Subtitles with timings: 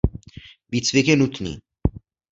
[0.71, 1.59] Výcvik je nutný.